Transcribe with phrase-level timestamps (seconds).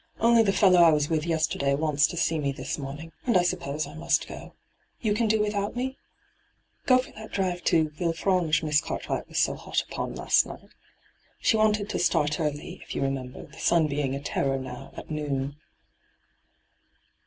[0.13, 3.37] * Only the fellow I was with yeaterday wants to see me this morning, and
[3.37, 4.55] I suppose I must go.
[4.99, 5.95] You can do without me?
[6.87, 10.69] Go for that drive to Villelranche Miss Cartwright was so hot upon last night.
[11.39, 15.11] She wanted to start early, if you remember, the sun being a terror now at
[15.11, 15.57] noon.'